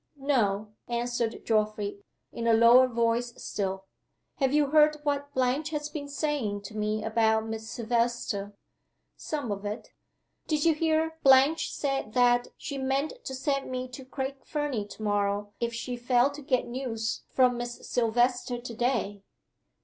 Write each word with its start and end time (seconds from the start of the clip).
"No," 0.17 0.73
answered 0.87 1.45
Geoffrey, 1.45 2.01
in 2.31 2.47
a 2.47 2.55
lower 2.55 2.87
voice 2.87 3.35
still. 3.39 3.85
"Have 4.37 4.51
you 4.51 4.71
heard 4.71 4.97
what 5.03 5.31
Blanche 5.35 5.69
has 5.69 5.89
been 5.89 6.07
saying 6.09 6.61
to 6.63 6.75
me 6.75 7.03
about 7.03 7.45
Miss 7.45 7.69
Silvester?" 7.69 8.55
"Some 9.15 9.51
of 9.51 9.63
it." 9.63 9.91
"Did 10.47 10.65
you 10.65 10.73
hear 10.73 11.19
Blanche 11.21 11.71
say 11.71 12.03
that 12.13 12.47
she 12.57 12.79
meant 12.79 13.23
to 13.25 13.35
send 13.35 13.69
me 13.69 13.87
to 13.89 14.03
Craig 14.03 14.37
Fernie 14.43 14.87
to 14.87 15.03
morrow, 15.03 15.53
if 15.59 15.71
she 15.71 15.95
failed 15.95 16.33
to 16.33 16.41
get 16.41 16.65
news 16.65 17.21
from 17.29 17.55
Miss 17.57 17.87
Silvester 17.87 18.57
to 18.59 18.73
day?" 18.75 19.21